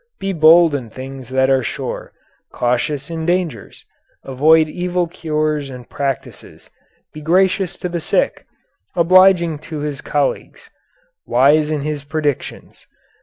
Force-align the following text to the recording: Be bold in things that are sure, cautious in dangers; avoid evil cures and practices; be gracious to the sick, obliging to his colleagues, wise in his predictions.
Be 0.19 0.33
bold 0.33 0.73
in 0.73 0.89
things 0.89 1.29
that 1.29 1.47
are 1.51 1.61
sure, 1.61 2.11
cautious 2.51 3.11
in 3.11 3.23
dangers; 3.27 3.85
avoid 4.23 4.67
evil 4.67 5.05
cures 5.05 5.69
and 5.69 5.87
practices; 5.87 6.71
be 7.13 7.21
gracious 7.21 7.77
to 7.77 7.87
the 7.87 8.01
sick, 8.01 8.47
obliging 8.95 9.59
to 9.69 9.81
his 9.81 10.01
colleagues, 10.01 10.71
wise 11.27 11.69
in 11.69 11.81
his 11.81 12.03
predictions. 12.03 12.87